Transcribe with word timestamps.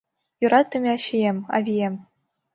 Йӧратыме 0.41 0.89
ачием, 0.95 1.37
авием!.. 1.55 1.95